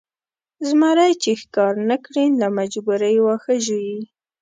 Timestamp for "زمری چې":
0.67-1.31